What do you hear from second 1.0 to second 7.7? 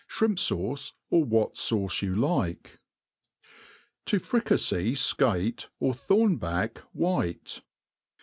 or what fauce you like. To fricafey Scale or Thornhack white.